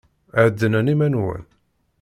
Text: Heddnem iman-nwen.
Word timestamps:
Heddnem 0.37 0.87
iman-nwen. 0.93 1.43